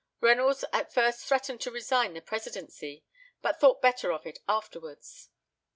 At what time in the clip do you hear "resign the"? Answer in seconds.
1.69-2.23